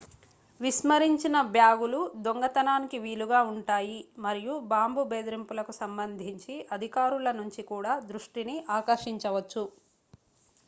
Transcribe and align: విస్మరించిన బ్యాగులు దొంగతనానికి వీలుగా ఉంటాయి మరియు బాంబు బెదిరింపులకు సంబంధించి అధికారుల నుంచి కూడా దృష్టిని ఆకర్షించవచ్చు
విస్మరించిన 0.59 1.35
బ్యాగులు 1.51 1.99
దొంగతనానికి 2.21 2.97
వీలుగా 2.99 3.39
ఉంటాయి 3.49 3.97
మరియు 4.19 4.53
బాంబు 4.71 5.01
బెదిరింపులకు 5.11 5.73
సంబంధించి 5.77 6.55
అధికారుల 6.71 7.31
నుంచి 7.31 7.63
కూడా 7.65 7.93
దృష్టిని 8.09 8.55
ఆకర్షించవచ్చు 8.77 9.63